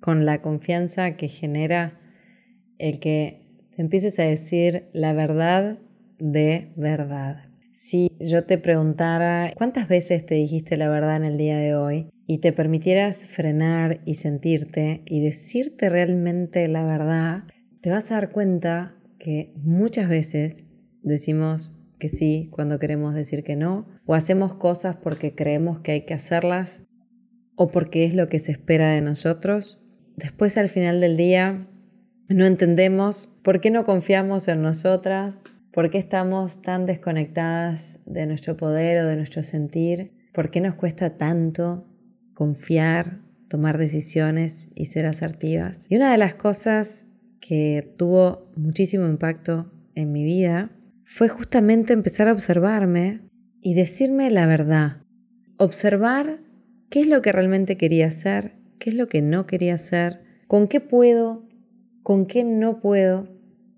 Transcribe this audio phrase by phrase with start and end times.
[0.00, 2.00] con la confianza que genera
[2.78, 5.78] el que te empieces a decir la verdad
[6.18, 7.40] de verdad.
[7.72, 12.10] Si yo te preguntara cuántas veces te dijiste la verdad en el día de hoy
[12.26, 17.44] y te permitieras frenar y sentirte y decirte realmente la verdad,
[17.80, 20.66] te vas a dar cuenta que muchas veces
[21.02, 26.00] decimos que sí cuando queremos decir que no, o hacemos cosas porque creemos que hay
[26.04, 26.84] que hacerlas
[27.56, 29.80] o porque es lo que se espera de nosotros,
[30.18, 31.66] después al final del día
[32.28, 38.56] no entendemos por qué no confiamos en nosotras, por qué estamos tan desconectadas de nuestro
[38.56, 41.86] poder o de nuestro sentir, por qué nos cuesta tanto
[42.34, 45.86] confiar, tomar decisiones y ser asertivas.
[45.88, 47.06] Y una de las cosas
[47.40, 50.70] que tuvo muchísimo impacto en mi vida
[51.04, 53.22] fue justamente empezar a observarme
[53.62, 54.98] y decirme la verdad.
[55.56, 56.40] Observar
[56.90, 60.68] qué es lo que realmente quería hacer qué es lo que no quería hacer, con
[60.68, 61.46] qué puedo,
[62.02, 63.28] con qué no puedo,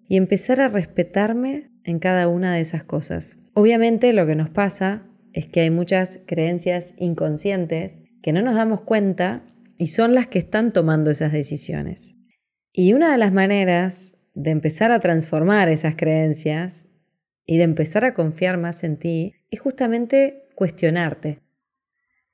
[0.09, 3.39] y empezar a respetarme en cada una de esas cosas.
[3.55, 8.83] Obviamente lo que nos pasa es que hay muchas creencias inconscientes que no nos damos
[8.83, 9.45] cuenta
[9.78, 12.17] y son las que están tomando esas decisiones.
[12.73, 16.89] Y una de las maneras de empezar a transformar esas creencias
[17.47, 21.41] y de empezar a confiar más en ti es justamente cuestionarte.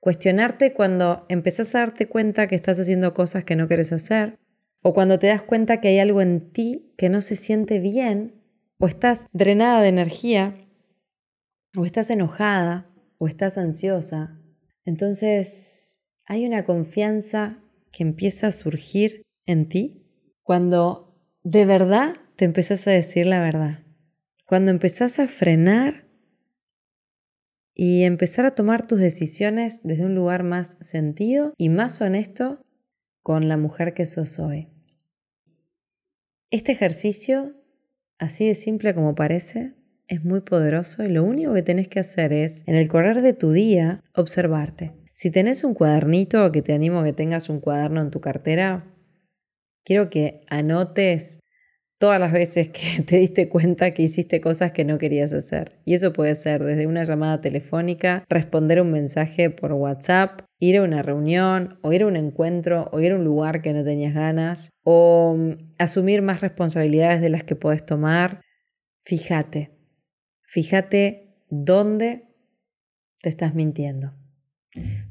[0.07, 4.39] Cuestionarte cuando empezás a darte cuenta que estás haciendo cosas que no quieres hacer,
[4.81, 8.41] o cuando te das cuenta que hay algo en ti que no se siente bien,
[8.79, 10.69] o estás drenada de energía,
[11.77, 14.41] o estás enojada, o estás ansiosa.
[14.85, 17.59] Entonces hay una confianza
[17.91, 20.07] que empieza a surgir en ti
[20.45, 23.81] cuando de verdad te empezás a decir la verdad.
[24.47, 26.06] Cuando empezás a frenar
[27.79, 32.65] y empezar a tomar tus decisiones desde un lugar más sentido y más honesto
[33.23, 34.69] con la mujer que sos hoy.
[36.51, 37.55] Este ejercicio,
[38.19, 39.75] así de simple como parece,
[40.09, 43.35] es muy poderoso y lo único que tenés que hacer es, en el correr de
[43.35, 44.95] tu día, observarte.
[45.13, 48.95] Si tenés un cuadernito, que te animo a que tengas un cuaderno en tu cartera,
[49.85, 51.41] quiero que anotes
[51.99, 55.81] todas las veces que te diste cuenta que hiciste cosas que no querías hacer.
[55.85, 60.83] Y eso puede ser desde una llamada telefónica, responder un mensaje por WhatsApp, ir a
[60.83, 64.15] una reunión, o ir a un encuentro, o ir a un lugar que no tenías
[64.15, 68.41] ganas, o mm, asumir más responsabilidades de las que puedes tomar.
[68.99, 69.71] Fíjate,
[70.43, 72.25] fíjate dónde
[73.23, 74.15] te estás mintiendo.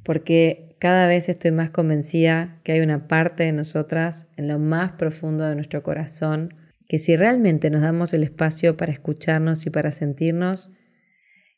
[0.03, 4.91] Porque cada vez estoy más convencida que hay una parte de nosotras en lo más
[4.91, 6.53] profundo de nuestro corazón
[6.87, 10.71] que si realmente nos damos el espacio para escucharnos y para sentirnos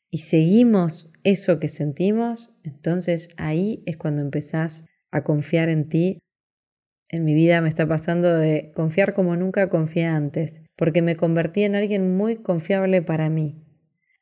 [0.09, 6.19] y seguimos eso que sentimos, entonces ahí es cuando empezás a confiar en ti.
[7.09, 11.63] En mi vida me está pasando de confiar como nunca confié antes, porque me convertí
[11.63, 13.63] en alguien muy confiable para mí.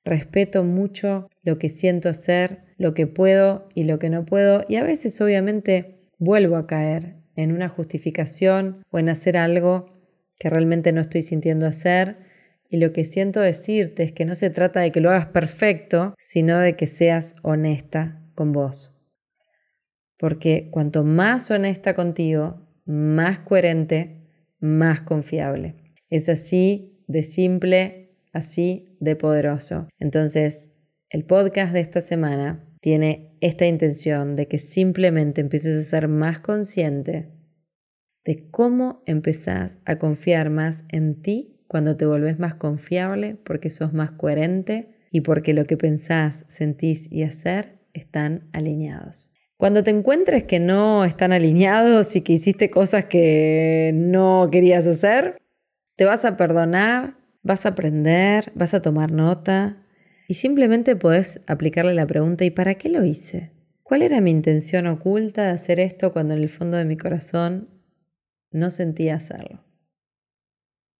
[0.04, 4.76] Respeto mucho lo que siento hacer, lo que puedo y lo que no puedo, y
[4.76, 9.95] a veces obviamente vuelvo a caer en una justificación o en hacer algo
[10.40, 12.18] que realmente no estoy sintiendo hacer.
[12.70, 16.14] Y lo que siento decirte es que no se trata de que lo hagas perfecto,
[16.18, 18.94] sino de que seas honesta con vos.
[20.18, 24.26] Porque cuanto más honesta contigo, más coherente,
[24.60, 25.76] más confiable.
[26.10, 29.88] Es así de simple, así de poderoso.
[30.00, 30.76] Entonces,
[31.10, 36.40] el podcast de esta semana tiene esta intención de que simplemente empieces a ser más
[36.40, 37.35] consciente
[38.26, 43.94] de cómo empezás a confiar más en ti cuando te volvés más confiable porque sos
[43.94, 49.32] más coherente y porque lo que pensás, sentís y hacer están alineados.
[49.58, 55.38] Cuando te encuentres que no están alineados y que hiciste cosas que no querías hacer,
[55.96, 59.86] te vas a perdonar, vas a aprender, vas a tomar nota
[60.28, 63.52] y simplemente podés aplicarle la pregunta ¿y para qué lo hice?
[63.84, 67.70] ¿Cuál era mi intención oculta de hacer esto cuando en el fondo de mi corazón
[68.56, 69.64] no sentía hacerlo.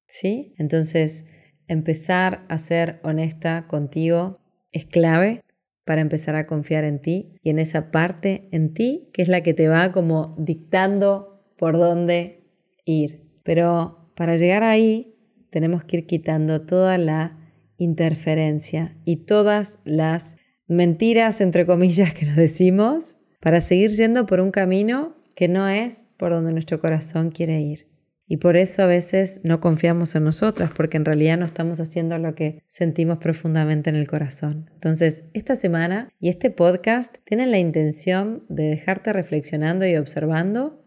[0.08, 0.54] ¿Sí?
[0.58, 1.26] Entonces,
[1.68, 4.40] empezar a ser honesta contigo
[4.72, 5.42] es clave
[5.86, 9.42] para empezar a confiar en ti y en esa parte en ti que es la
[9.42, 12.44] que te va como dictando por dónde
[12.86, 13.40] ir.
[13.44, 15.16] Pero para llegar ahí
[15.50, 17.38] tenemos que ir quitando toda la
[17.78, 20.38] interferencia y todas las
[20.68, 26.08] mentiras, entre comillas, que nos decimos para seguir yendo por un camino que no es
[26.18, 27.88] por donde nuestro corazón quiere ir.
[28.28, 32.18] Y por eso a veces no confiamos en nosotras, porque en realidad no estamos haciendo
[32.18, 34.68] lo que sentimos profundamente en el corazón.
[34.74, 40.84] Entonces, esta semana y este podcast tienen la intención de dejarte reflexionando y observando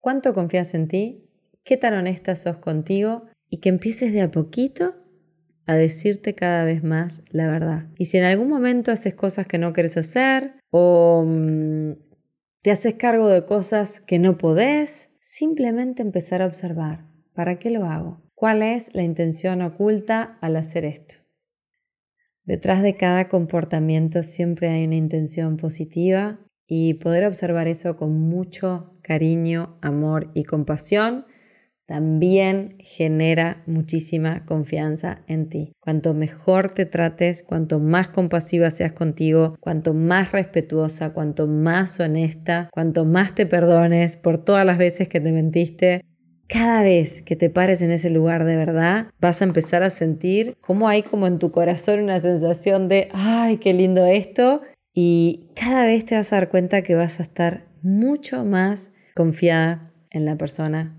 [0.00, 1.30] cuánto confías en ti,
[1.62, 4.96] qué tan honesta sos contigo y que empieces de a poquito
[5.66, 7.88] a decirte cada vez más la verdad.
[7.98, 12.05] Y si en algún momento haces cosas que no quieres hacer o mm,
[12.66, 17.06] te haces cargo de cosas que no podés, simplemente empezar a observar.
[17.32, 18.28] ¿Para qué lo hago?
[18.34, 21.14] ¿Cuál es la intención oculta al hacer esto?
[22.42, 28.98] Detrás de cada comportamiento siempre hay una intención positiva y poder observar eso con mucho
[29.00, 31.24] cariño, amor y compasión
[31.86, 35.72] también genera muchísima confianza en ti.
[35.80, 42.68] Cuanto mejor te trates, cuanto más compasiva seas contigo, cuanto más respetuosa, cuanto más honesta,
[42.72, 46.02] cuanto más te perdones por todas las veces que te mentiste,
[46.48, 50.56] cada vez que te pares en ese lugar de verdad, vas a empezar a sentir
[50.60, 54.62] cómo hay como en tu corazón una sensación de, ay, qué lindo esto.
[54.92, 59.92] Y cada vez te vas a dar cuenta que vas a estar mucho más confiada
[60.10, 60.95] en la persona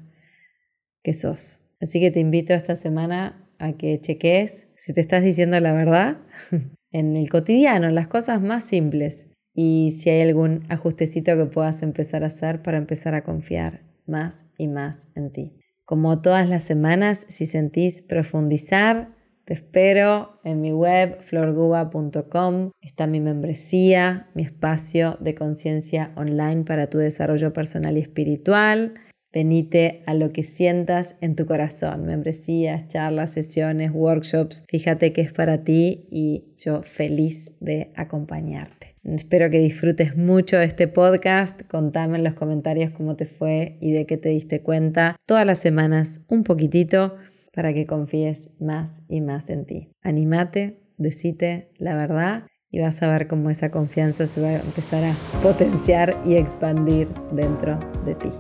[1.80, 6.18] Así que te invito esta semana a que cheques si te estás diciendo la verdad
[6.92, 9.27] en el cotidiano, en las cosas más simples.
[9.54, 14.45] Y si hay algún ajustecito que puedas empezar a hacer para empezar a confiar más
[14.57, 15.59] y más en ti.
[15.86, 19.15] Como todas las semanas, si sentís profundizar,
[19.45, 22.71] te espero en mi web florguba.com.
[22.81, 28.94] Está mi membresía, mi espacio de conciencia online para tu desarrollo personal y espiritual.
[29.38, 34.63] Venite a lo que sientas en tu corazón, membresías, charlas, sesiones, workshops.
[34.68, 38.95] Fíjate que es para ti y yo feliz de acompañarte.
[39.04, 41.62] Espero que disfrutes mucho este podcast.
[41.68, 45.16] Contame en los comentarios cómo te fue y de qué te diste cuenta.
[45.28, 47.16] Todas las semanas un poquitito
[47.54, 49.92] para que confíes más y más en ti.
[50.01, 55.04] Anímate, decite la verdad y vas a ver cómo esa confianza se va a empezar
[55.04, 55.13] a
[55.44, 58.31] potenciar y expandir dentro de ti.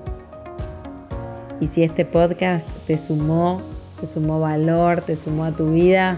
[1.59, 3.61] Y si este podcast te sumó,
[3.99, 6.17] te sumó valor, te sumó a tu vida,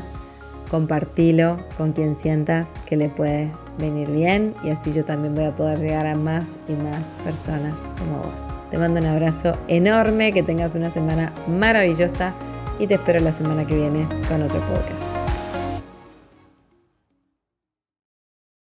[0.69, 5.55] compartilo con quien sientas que le puede venir bien y así yo también voy a
[5.55, 8.57] poder llegar a más y más personas como vos.
[8.69, 12.33] Te mando un abrazo enorme, que tengas una semana maravillosa
[12.77, 15.18] y te espero la semana que viene con otro podcast.